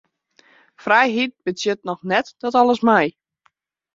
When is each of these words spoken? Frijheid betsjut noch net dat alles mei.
Frijheid 0.83 1.33
betsjut 1.45 1.83
noch 1.89 2.01
net 2.11 2.27
dat 2.45 2.55
alles 2.61 2.81
mei. 2.89 3.05